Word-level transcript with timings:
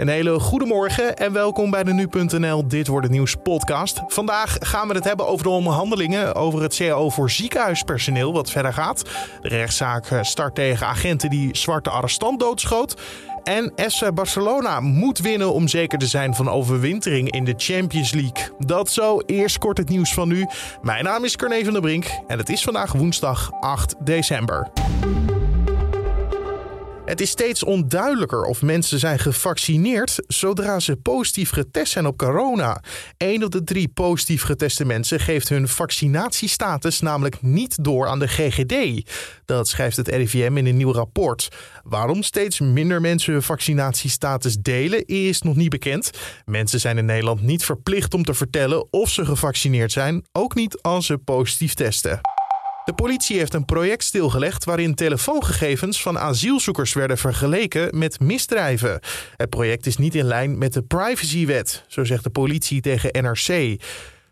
Een 0.00 0.08
hele 0.08 0.40
goede 0.40 0.64
morgen 0.64 1.16
en 1.16 1.32
welkom 1.32 1.70
bij 1.70 1.84
de 1.84 1.92
Nu.nl 1.92 2.68
Dit 2.68 2.86
Wordt 2.86 3.06
Het 3.06 3.14
Nieuws 3.14 3.36
podcast. 3.42 4.02
Vandaag 4.06 4.56
gaan 4.60 4.88
we 4.88 4.94
het 4.94 5.04
hebben 5.04 5.26
over 5.26 5.44
de 5.44 5.50
onderhandelingen 5.50 6.34
over 6.34 6.62
het 6.62 6.76
CAO 6.76 7.10
voor 7.10 7.30
ziekenhuispersoneel 7.30 8.32
wat 8.32 8.50
verder 8.50 8.72
gaat. 8.72 9.02
De 9.40 9.48
rechtszaak 9.48 10.06
start 10.20 10.54
tegen 10.54 10.86
agenten 10.86 11.30
die 11.30 11.56
zwarte 11.56 11.90
arrestant 11.90 12.40
doodschoot. 12.40 13.00
En 13.42 13.72
FC 13.76 14.14
Barcelona 14.14 14.80
moet 14.80 15.18
winnen 15.18 15.52
om 15.52 15.68
zeker 15.68 15.98
te 15.98 16.06
zijn 16.06 16.34
van 16.34 16.50
overwintering 16.50 17.30
in 17.30 17.44
de 17.44 17.54
Champions 17.56 18.12
League. 18.12 18.48
Dat 18.58 18.90
zo, 18.90 19.20
eerst 19.26 19.58
kort 19.58 19.78
het 19.78 19.88
nieuws 19.88 20.14
van 20.14 20.28
nu. 20.28 20.46
Mijn 20.82 21.04
naam 21.04 21.24
is 21.24 21.36
Carne 21.36 21.64
van 21.64 21.72
der 21.72 21.82
Brink 21.82 22.06
en 22.26 22.38
het 22.38 22.48
is 22.48 22.62
vandaag 22.62 22.92
woensdag 22.92 23.50
8 23.60 23.94
december. 23.98 24.70
Het 27.10 27.20
is 27.20 27.30
steeds 27.30 27.64
onduidelijker 27.64 28.44
of 28.44 28.62
mensen 28.62 28.98
zijn 28.98 29.18
gevaccineerd 29.18 30.18
zodra 30.26 30.80
ze 30.80 30.96
positief 30.96 31.50
getest 31.50 31.92
zijn 31.92 32.06
op 32.06 32.16
corona. 32.16 32.82
Een 33.16 33.44
op 33.44 33.50
de 33.50 33.64
drie 33.64 33.88
positief 33.88 34.42
geteste 34.42 34.84
mensen 34.84 35.20
geeft 35.20 35.48
hun 35.48 35.68
vaccinatiestatus 35.68 37.00
namelijk 37.00 37.42
niet 37.42 37.84
door 37.84 38.06
aan 38.06 38.18
de 38.18 38.28
GGD. 38.28 39.06
Dat 39.44 39.68
schrijft 39.68 39.96
het 39.96 40.08
RIVM 40.08 40.56
in 40.56 40.66
een 40.66 40.76
nieuw 40.76 40.92
rapport. 40.92 41.48
Waarom 41.82 42.22
steeds 42.22 42.60
minder 42.60 43.00
mensen 43.00 43.32
hun 43.32 43.42
vaccinatiestatus 43.42 44.56
delen 44.56 45.06
is 45.06 45.42
nog 45.42 45.56
niet 45.56 45.70
bekend. 45.70 46.10
Mensen 46.44 46.80
zijn 46.80 46.98
in 46.98 47.04
Nederland 47.04 47.42
niet 47.42 47.64
verplicht 47.64 48.14
om 48.14 48.24
te 48.24 48.34
vertellen 48.34 48.86
of 48.90 49.10
ze 49.10 49.24
gevaccineerd 49.24 49.92
zijn, 49.92 50.24
ook 50.32 50.54
niet 50.54 50.82
als 50.82 51.06
ze 51.06 51.18
positief 51.18 51.74
testen. 51.74 52.20
De 52.90 52.96
politie 52.96 53.38
heeft 53.38 53.54
een 53.54 53.64
project 53.64 54.04
stilgelegd 54.04 54.64
waarin 54.64 54.94
telefoongegevens 54.94 56.02
van 56.02 56.18
asielzoekers 56.18 56.92
werden 56.92 57.18
vergeleken 57.18 57.98
met 57.98 58.20
misdrijven. 58.20 59.00
Het 59.36 59.50
project 59.50 59.86
is 59.86 59.96
niet 59.96 60.14
in 60.14 60.24
lijn 60.24 60.58
met 60.58 60.72
de 60.72 60.82
privacywet, 60.82 61.84
zo 61.88 62.04
zegt 62.04 62.24
de 62.24 62.30
politie 62.30 62.80
tegen 62.80 63.22
NRC. 63.22 63.46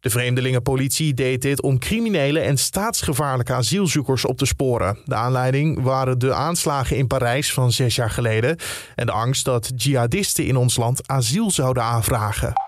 De 0.00 0.10
vreemdelingenpolitie 0.10 1.14
deed 1.14 1.42
dit 1.42 1.62
om 1.62 1.78
criminele 1.78 2.40
en 2.40 2.56
staatsgevaarlijke 2.56 3.52
asielzoekers 3.52 4.24
op 4.24 4.38
te 4.38 4.46
sporen. 4.46 4.98
De 5.04 5.14
aanleiding 5.14 5.82
waren 5.82 6.18
de 6.18 6.34
aanslagen 6.34 6.96
in 6.96 7.06
Parijs 7.06 7.52
van 7.52 7.72
zes 7.72 7.94
jaar 7.94 8.10
geleden 8.10 8.56
en 8.94 9.06
de 9.06 9.12
angst 9.12 9.44
dat 9.44 9.72
jihadisten 9.76 10.46
in 10.46 10.56
ons 10.56 10.76
land 10.76 11.08
asiel 11.08 11.50
zouden 11.50 11.82
aanvragen. 11.82 12.67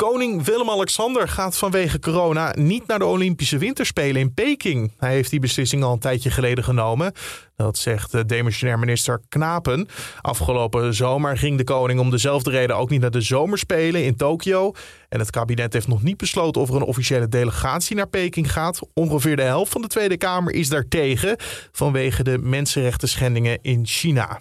Koning 0.00 0.44
Willem-Alexander 0.44 1.28
gaat 1.28 1.56
vanwege 1.56 1.98
corona 1.98 2.54
niet 2.56 2.86
naar 2.86 2.98
de 2.98 3.04
Olympische 3.04 3.58
Winterspelen 3.58 4.20
in 4.20 4.34
Peking. 4.34 4.92
Hij 4.98 5.12
heeft 5.12 5.30
die 5.30 5.40
beslissing 5.40 5.82
al 5.82 5.92
een 5.92 5.98
tijdje 5.98 6.30
geleden 6.30 6.64
genomen. 6.64 7.12
Dat 7.56 7.78
zegt 7.78 8.12
de 8.12 8.26
demissionair 8.26 8.78
minister 8.78 9.20
Knapen. 9.28 9.88
Afgelopen 10.20 10.94
zomer 10.94 11.38
ging 11.38 11.58
de 11.58 11.64
koning 11.64 12.00
om 12.00 12.10
dezelfde 12.10 12.50
reden 12.50 12.76
ook 12.76 12.90
niet 12.90 13.00
naar 13.00 13.10
de 13.10 13.20
zomerspelen 13.20 14.04
in 14.04 14.16
Tokio. 14.16 14.72
En 15.08 15.18
het 15.18 15.30
kabinet 15.30 15.72
heeft 15.72 15.88
nog 15.88 16.02
niet 16.02 16.16
besloten 16.16 16.62
of 16.62 16.68
er 16.68 16.76
een 16.76 16.82
officiële 16.82 17.28
delegatie 17.28 17.96
naar 17.96 18.08
Peking 18.08 18.52
gaat. 18.52 18.80
Ongeveer 18.94 19.36
de 19.36 19.42
helft 19.42 19.72
van 19.72 19.82
de 19.82 19.88
Tweede 19.88 20.16
Kamer 20.16 20.52
is 20.52 20.68
daartegen 20.68 21.36
vanwege 21.72 22.22
de 22.22 22.38
mensenrechten 22.38 23.08
schendingen 23.08 23.58
in 23.62 23.86
China. 23.86 24.38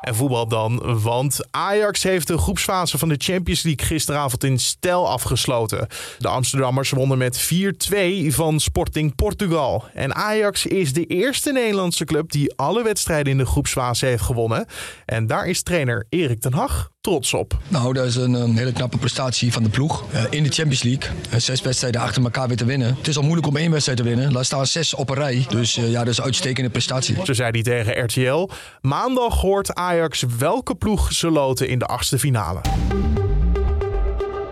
En 0.00 0.14
voetbal 0.14 0.48
dan, 0.48 1.00
want 1.02 1.40
Ajax 1.50 2.02
heeft 2.02 2.26
de 2.26 2.38
groepsfase 2.38 2.98
van 2.98 3.08
de 3.08 3.16
Champions 3.18 3.62
League 3.62 3.86
gisteravond 3.86 4.44
in 4.44 4.58
stijl 4.58 5.08
afgesloten. 5.08 5.86
De 6.18 6.28
Amsterdammers 6.28 6.90
wonnen 6.90 7.18
met 7.18 7.50
4-2 7.90 7.96
van 8.26 8.60
Sporting 8.60 9.14
Portugal. 9.14 9.84
En 9.94 10.14
Ajax 10.14 10.66
is 10.66 10.92
de 10.92 11.06
eerste 11.06 11.52
Nederlandse 11.52 12.04
club 12.04 12.30
die 12.30 12.54
alle 12.56 12.82
wedstrijden 12.82 13.32
in 13.32 13.38
de 13.38 13.46
groepsfase 13.46 14.06
heeft 14.06 14.22
gewonnen. 14.22 14.66
En 15.06 15.26
daar 15.26 15.46
is 15.46 15.62
trainer 15.62 16.06
Erik 16.08 16.40
ten 16.40 16.52
Hag 16.54 16.94
trots 17.06 17.34
op. 17.34 17.58
Nou, 17.68 17.92
dat 17.92 18.06
is 18.06 18.16
een, 18.16 18.56
hele 18.56 18.72
knappe 18.72 18.98
prestatie 18.98 19.52
van 19.52 19.62
de 19.62 19.68
ploeg. 19.68 20.04
Uh, 20.14 20.22
in 20.30 20.42
de 20.42 20.48
Champions 20.48 20.82
League. 20.82 21.10
Uh, 21.32 21.38
zes 21.38 21.60
wedstrijden 21.62 22.00
achter 22.00 22.22
elkaar 22.22 22.48
weer 22.48 22.56
te 22.56 22.64
winnen. 22.64 22.94
Het 22.96 23.08
is 23.08 23.16
al 23.16 23.22
moeilijk 23.22 23.46
om 23.46 23.56
één 23.56 23.70
wedstrijd 23.70 23.98
te 23.98 24.04
winnen. 24.04 24.32
Laat 24.32 24.44
staan 24.44 24.66
zes 24.66 24.94
op 24.94 25.10
een 25.10 25.16
rij. 25.16 25.46
Dus 25.48 25.76
uh, 25.76 25.90
ja, 25.90 25.98
dat 25.98 26.08
is 26.08 26.18
een 26.18 26.24
uitstekende 26.24 26.70
prestatie. 26.70 27.16
Zo 27.24 27.32
zei 27.32 27.50
hij 27.50 27.62
tegen 27.62 28.04
RTL. 28.04 28.50
Maandag 28.80 29.40
hoort 29.40 29.74
Ajax 29.74 30.24
welke 30.38 30.74
ploeg 30.74 31.12
ze 31.12 31.30
loten 31.30 31.68
in 31.68 31.78
de 31.78 31.86
achtste 31.86 32.18
finale. 32.18 32.60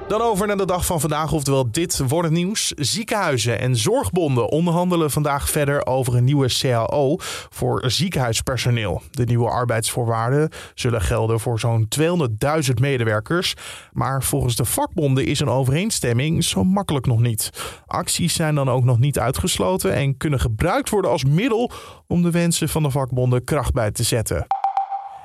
Dan 0.09 0.21
over 0.21 0.47
naar 0.47 0.57
de 0.57 0.67
dag 0.67 0.87
van 0.87 1.01
vandaag, 1.01 1.33
oftewel 1.33 1.71
dit 1.71 1.99
wordt 2.09 2.29
het 2.29 2.37
nieuws. 2.37 2.73
Ziekenhuizen 2.77 3.61
en 3.61 3.77
zorgbonden 3.77 4.51
onderhandelen 4.51 5.11
vandaag 5.11 5.51
verder 5.51 5.87
over 5.87 6.15
een 6.15 6.25
nieuwe 6.25 6.49
CAO 6.61 7.17
voor 7.51 7.83
ziekenhuispersoneel. 7.91 9.03
De 9.11 9.25
nieuwe 9.25 9.49
arbeidsvoorwaarden 9.49 10.51
zullen 10.75 11.01
gelden 11.01 11.41
voor 11.41 11.61
zo'n 11.61 11.89
200.000 11.99 12.75
medewerkers. 12.81 13.55
Maar 13.93 14.23
volgens 14.23 14.57
de 14.57 14.65
vakbonden 14.65 15.27
is 15.27 15.41
een 15.41 15.49
overeenstemming 15.49 16.45
zo 16.45 16.65
makkelijk 16.65 17.07
nog 17.07 17.21
niet. 17.21 17.51
Acties 17.87 18.35
zijn 18.35 18.55
dan 18.55 18.71
ook 18.71 18.85
nog 18.85 18.99
niet 18.99 19.19
uitgesloten 19.19 19.95
en 19.95 20.17
kunnen 20.17 20.41
gebruikt 20.41 20.91
worden 20.91 21.11
als 21.11 21.25
middel 21.25 21.71
om 22.07 22.23
de 22.23 22.31
wensen 22.31 22.69
van 22.69 22.83
de 22.83 22.91
vakbonden 22.91 23.45
kracht 23.45 23.73
bij 23.73 23.91
te 23.91 24.03
zetten. 24.03 24.47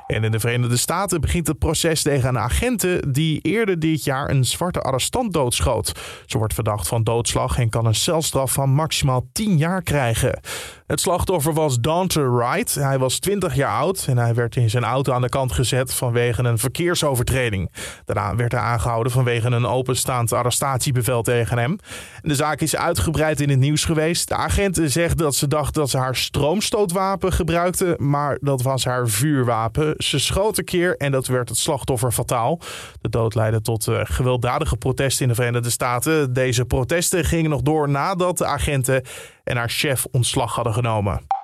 En 0.09 0.23
in 0.23 0.31
de 0.31 0.39
Verenigde 0.39 0.77
Staten 0.77 1.21
begint 1.21 1.47
het 1.47 1.59
proces 1.59 2.01
tegen 2.01 2.29
een 2.29 2.39
agenten 2.39 3.13
die 3.13 3.41
eerder 3.41 3.79
dit 3.79 4.03
jaar 4.03 4.29
een 4.29 4.45
zwarte 4.45 4.81
arrestant 4.81 5.33
doodschoot. 5.33 5.91
Ze 6.25 6.37
wordt 6.37 6.53
verdacht 6.53 6.87
van 6.87 7.03
doodslag 7.03 7.57
en 7.57 7.69
kan 7.69 7.85
een 7.85 7.95
celstraf 7.95 8.51
van 8.51 8.69
maximaal 8.69 9.27
10 9.31 9.57
jaar 9.57 9.81
krijgen. 9.81 10.39
Het 10.87 10.99
slachtoffer 10.99 11.53
was 11.53 11.79
Dante 11.79 12.31
Wright. 12.31 12.75
Hij 12.75 12.99
was 12.99 13.19
20 13.19 13.55
jaar 13.55 13.79
oud 13.79 14.05
en 14.07 14.17
hij 14.17 14.33
werd 14.33 14.55
in 14.55 14.69
zijn 14.69 14.83
auto 14.83 15.13
aan 15.13 15.21
de 15.21 15.29
kant 15.29 15.51
gezet 15.51 15.93
vanwege 15.93 16.43
een 16.43 16.57
verkeersovertreding. 16.57 17.71
Daarna 18.05 18.35
werd 18.35 18.51
hij 18.51 18.61
aangehouden 18.61 19.11
vanwege 19.11 19.47
een 19.47 19.65
openstaand 19.65 20.33
arrestatiebevel 20.33 21.21
tegen 21.21 21.57
hem. 21.57 21.77
De 22.21 22.35
zaak 22.35 22.61
is 22.61 22.75
uitgebreid 22.75 23.41
in 23.41 23.49
het 23.49 23.59
nieuws 23.59 23.85
geweest. 23.85 24.27
De 24.27 24.35
agenten 24.35 24.91
zegt 24.91 25.17
dat 25.17 25.35
ze 25.35 25.47
dacht 25.47 25.73
dat 25.73 25.89
ze 25.89 25.97
haar 25.97 26.15
stroomstootwapen 26.15 27.33
gebruikte, 27.33 27.95
maar 27.97 28.37
dat 28.41 28.61
was 28.61 28.85
haar 28.85 29.07
vuurwapen. 29.07 29.97
Ze 30.03 30.19
schoot 30.19 30.57
een 30.57 30.63
keer 30.63 30.97
en 30.97 31.11
dat 31.11 31.27
werd 31.27 31.49
het 31.49 31.57
slachtoffer 31.57 32.11
fataal. 32.11 32.59
De 33.01 33.09
dood 33.09 33.35
leidde 33.35 33.61
tot 33.61 33.87
uh, 33.87 33.99
gewelddadige 34.03 34.77
protesten 34.77 35.23
in 35.23 35.29
de 35.29 35.35
Verenigde 35.35 35.69
Staten. 35.69 36.33
Deze 36.33 36.65
protesten 36.65 37.25
gingen 37.25 37.49
nog 37.49 37.61
door 37.61 37.89
nadat 37.89 38.37
de 38.37 38.45
agenten 38.45 39.03
en 39.43 39.57
haar 39.57 39.69
chef 39.69 40.05
ontslag 40.11 40.55
hadden 40.55 40.73
genomen. 40.73 41.38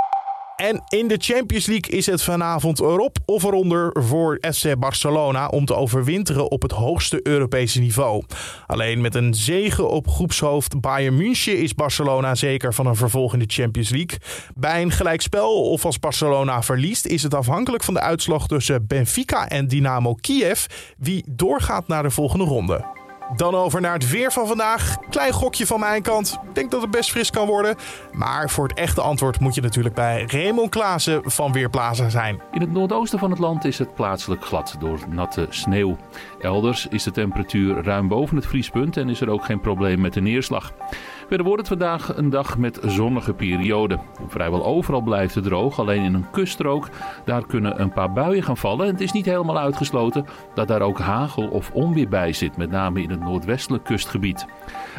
En 0.55 0.83
in 0.87 1.07
de 1.07 1.17
Champions 1.19 1.65
League 1.65 1.97
is 1.97 2.05
het 2.05 2.23
vanavond 2.23 2.79
erop 2.79 3.17
of 3.25 3.43
eronder 3.43 3.95
voor 4.03 4.37
FC 4.51 4.79
Barcelona 4.79 5.47
om 5.47 5.65
te 5.65 5.75
overwinteren 5.75 6.51
op 6.51 6.61
het 6.61 6.71
hoogste 6.71 7.19
Europese 7.23 7.79
niveau. 7.79 8.23
Alleen 8.67 9.01
met 9.01 9.15
een 9.15 9.33
zege 9.33 9.85
op 9.85 10.07
groepshoofd 10.07 10.81
Bayern 10.81 11.15
München 11.15 11.57
is 11.57 11.73
Barcelona 11.73 12.35
zeker 12.35 12.73
van 12.73 12.85
een 12.85 12.95
vervolg 12.95 13.33
in 13.33 13.39
de 13.39 13.45
Champions 13.47 13.89
League. 13.89 14.19
Bij 14.55 14.81
een 14.81 14.91
gelijkspel 14.91 15.61
of 15.61 15.85
als 15.85 15.99
Barcelona 15.99 16.63
verliest 16.63 17.05
is 17.05 17.23
het 17.23 17.33
afhankelijk 17.33 17.83
van 17.83 17.93
de 17.93 18.01
uitslag 18.01 18.47
tussen 18.47 18.87
Benfica 18.87 19.47
en 19.47 19.67
Dynamo 19.67 20.13
Kiev 20.13 20.65
wie 20.97 21.23
doorgaat 21.29 21.87
naar 21.87 22.03
de 22.03 22.11
volgende 22.11 22.45
ronde. 22.45 22.94
Dan 23.35 23.55
over 23.55 23.81
naar 23.81 23.93
het 23.93 24.09
weer 24.09 24.31
van 24.31 24.47
vandaag. 24.47 24.97
Klein 25.09 25.33
gokje 25.33 25.65
van 25.65 25.79
mijn 25.79 26.01
kant. 26.01 26.39
Ik 26.47 26.55
denk 26.55 26.71
dat 26.71 26.81
het 26.81 26.91
best 26.91 27.11
fris 27.11 27.29
kan 27.29 27.47
worden. 27.47 27.75
Maar 28.11 28.49
voor 28.49 28.67
het 28.67 28.77
echte 28.77 29.01
antwoord 29.01 29.39
moet 29.39 29.55
je 29.55 29.61
natuurlijk 29.61 29.95
bij 29.95 30.25
Raymond 30.27 30.69
Klaassen 30.69 31.21
van 31.31 31.51
Weerplaza 31.51 32.09
zijn. 32.09 32.41
In 32.51 32.61
het 32.61 32.71
noordoosten 32.71 33.19
van 33.19 33.29
het 33.29 33.39
land 33.39 33.65
is 33.65 33.77
het 33.77 33.93
plaatselijk 33.93 34.45
glad 34.45 34.75
door 34.79 34.99
natte 35.09 35.47
sneeuw. 35.49 35.97
Elders 36.39 36.87
is 36.89 37.03
de 37.03 37.11
temperatuur 37.11 37.83
ruim 37.83 38.07
boven 38.07 38.35
het 38.35 38.45
vriespunt 38.45 38.97
en 38.97 39.09
is 39.09 39.21
er 39.21 39.29
ook 39.29 39.45
geen 39.45 39.59
probleem 39.59 40.01
met 40.01 40.13
de 40.13 40.21
neerslag. 40.21 40.73
Verder 41.27 41.45
wordt 41.45 41.61
het 41.61 41.79
vandaag 41.79 42.17
een 42.17 42.29
dag 42.29 42.57
met 42.57 42.79
zonnige 42.83 43.33
perioden. 43.33 44.01
Vrijwel 44.27 44.65
overal 44.65 45.01
blijft 45.01 45.35
het 45.35 45.43
droog, 45.43 45.79
alleen 45.79 46.03
in 46.03 46.13
een 46.13 46.29
kuststrook. 46.31 46.89
Daar 47.25 47.45
kunnen 47.45 47.81
een 47.81 47.93
paar 47.93 48.13
buien 48.13 48.43
gaan 48.43 48.57
vallen. 48.57 48.85
En 48.85 48.91
het 48.91 49.01
is 49.01 49.11
niet 49.11 49.25
helemaal 49.25 49.59
uitgesloten 49.59 50.25
dat 50.53 50.67
daar 50.67 50.81
ook 50.81 50.99
hagel 50.99 51.47
of 51.47 51.71
onweer 51.71 52.07
bij 52.07 52.33
zit, 52.33 52.57
met 52.57 52.71
name 52.71 53.01
in 53.01 53.09
het 53.09 53.19
noordwestelijk 53.19 53.83
kustgebied. 53.83 54.45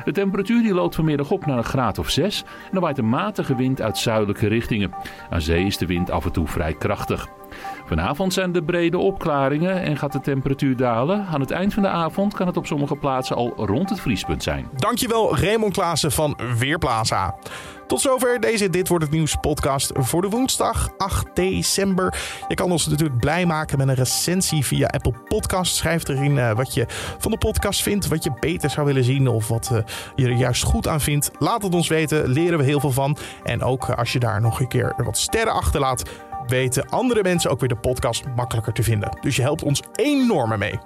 De 0.05 0.12
temperatuur 0.12 0.62
die 0.62 0.75
loopt 0.75 0.94
vanmiddag 0.94 1.31
op 1.31 1.46
naar 1.46 1.58
een 1.58 1.64
graad 1.64 1.99
of 1.99 2.11
6 2.11 2.44
en 2.70 2.75
er 2.75 2.81
waait 2.81 2.99
een 2.99 3.08
matige 3.08 3.55
wind 3.55 3.81
uit 3.81 3.99
zuidelijke 3.99 4.46
richtingen. 4.46 4.94
Aan 5.31 5.40
zee 5.40 5.64
is 5.64 5.79
de 5.79 5.87
wind 5.87 6.11
af 6.11 6.25
en 6.25 6.32
toe 6.32 6.46
vrij 6.46 6.75
krachtig. 6.75 7.29
Vanavond 7.87 8.32
zijn 8.32 8.55
er 8.55 8.62
brede 8.62 8.99
opklaringen 8.99 9.82
en 9.82 9.97
gaat 9.97 10.12
de 10.12 10.20
temperatuur 10.20 10.76
dalen. 10.76 11.26
Aan 11.26 11.41
het 11.41 11.50
eind 11.50 11.75
van 11.75 11.82
de 11.82 11.88
avond 11.88 12.35
kan 12.35 12.47
het 12.47 12.56
op 12.56 12.67
sommige 12.67 12.97
plaatsen 12.97 13.37
al 13.37 13.53
rond 13.56 13.91
het 13.91 14.00
vriespunt 14.00 14.43
zijn. 14.43 14.69
Dankjewel 14.76 15.38
Raymond 15.38 15.73
Klaassen 15.73 16.12
van 16.12 16.38
Weerplaza. 16.58 17.35
Tot 17.87 18.00
zover 18.00 18.41
deze 18.41 18.70
Dit 18.70 18.88
Wordt 18.88 19.05
Het 19.05 19.12
Nieuws 19.12 19.37
podcast 19.41 19.91
voor 19.94 20.23
de 20.23 20.29
woensdag 20.29 20.88
8 20.97 21.26
december. 21.35 22.14
Je 22.49 22.55
kan 22.55 22.70
ons 22.70 22.87
natuurlijk 22.87 23.20
blij 23.20 23.47
maken 23.47 23.79
met 23.79 23.88
een 23.88 23.94
recensie 23.94 24.64
via 24.64 24.87
Apple 24.87 25.14
Podcast. 25.29 25.76
Schrijf 25.76 26.08
erin 26.08 26.37
uh, 26.37 26.53
wat 26.53 26.75
je 26.75 26.87
van 27.19 27.31
de 27.31 27.38
podcast 27.38 27.82
vindt, 27.82 28.08
wat 28.08 28.25
je 28.25 28.32
beter 28.41 28.70
zou 28.70 28.87
willen 28.87 29.05
zien 29.05 29.29
of 29.29 29.49
wat 29.49 29.70
uh, 29.73 29.79
je 30.14 30.25
er 30.25 30.32
juist 30.32 30.62
goed 30.62 30.88
aan 30.88 31.00
vindt. 31.00 31.31
Laat 31.38 31.62
het 31.62 31.75
ons 31.75 31.88
weten, 31.88 32.29
leren 32.29 32.58
we 32.58 32.64
heel 32.64 32.81
veel 32.81 32.93
van. 32.93 33.17
En 33.43 33.62
ook 33.62 33.88
uh, 33.88 33.97
als 33.97 34.12
je 34.12 34.19
daar 34.19 34.41
nog 34.41 34.61
een 34.61 34.69
keer 34.69 34.94
wat 34.97 35.19
sterren 35.19 35.53
achterlaat, 35.53 36.03
weten 36.46 36.88
andere 36.88 37.22
mensen 37.22 37.50
ook 37.50 37.60
weer 37.60 37.69
de 37.69 37.76
podcast 37.76 38.25
makkelijker 38.37 38.72
te 38.72 38.82
vinden. 38.82 39.19
Dus 39.20 39.37
je 39.37 39.43
helpt 39.43 39.62
ons 39.62 39.82
enorm 39.94 40.58
mee. 40.58 40.78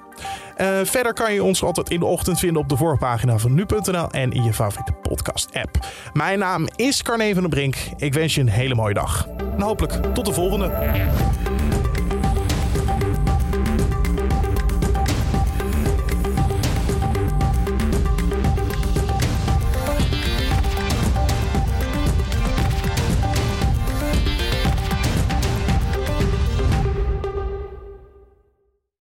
Uh, 0.59 0.79
verder 0.85 1.13
kan 1.13 1.33
je 1.33 1.43
ons 1.43 1.63
altijd 1.63 1.91
in 1.91 2.01
de 2.01 2.07
ochtend 2.07 2.39
vinden 2.39 2.63
op 2.63 2.69
de 2.69 2.77
voorpagina 2.77 3.39
van 3.39 3.55
nu.nl 3.55 4.11
en 4.11 4.33
in 4.33 4.43
je 4.43 4.53
favoriete 4.53 4.93
podcast-app. 4.93 5.79
Mijn 6.13 6.39
naam 6.39 6.69
is 6.77 7.03
Carne 7.03 7.33
van 7.33 7.43
den 7.43 7.51
Brink. 7.51 7.77
Ik 7.97 8.15
wens 8.15 8.35
je 8.35 8.41
een 8.41 8.49
hele 8.49 8.75
mooie 8.75 8.95
dag. 8.95 9.29
En 9.57 9.63
hopelijk 9.63 10.15
tot 10.15 10.27
de 10.27 10.33
volgende. 10.33 10.71